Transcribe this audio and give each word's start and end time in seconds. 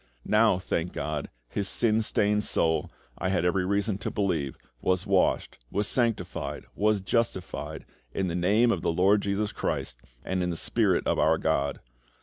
Now, 0.25 0.57
thank 0.57 0.93
GOD, 0.93 1.29
his 1.47 1.69
sin 1.69 2.01
stained 2.01 2.43
soul, 2.43 2.89
I 3.19 3.29
had 3.29 3.45
every 3.45 3.65
reason 3.67 3.99
to 3.99 4.09
believe, 4.09 4.57
was 4.81 5.05
washed, 5.05 5.59
was 5.69 5.87
sanctified, 5.87 6.65
was 6.73 7.01
justified, 7.01 7.85
in 8.11 8.27
the 8.27 8.33
Name 8.33 8.71
of 8.71 8.81
the 8.81 8.91
LORD 8.91 9.21
JESUS 9.21 9.51
CHRIST 9.51 10.01
and 10.25 10.41
in 10.41 10.49
the 10.49 10.57
SPIRIT 10.57 11.05
of 11.05 11.19
our 11.19 11.37
GOD. 11.37 11.81